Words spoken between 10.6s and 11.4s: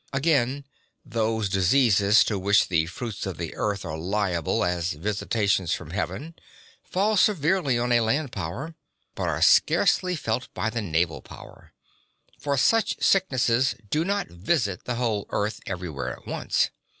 the navel